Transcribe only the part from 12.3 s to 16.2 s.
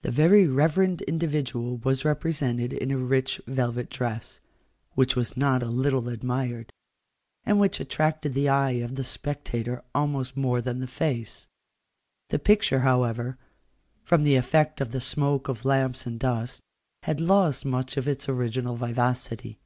The picture, however, from the effect of the smoke of lamps and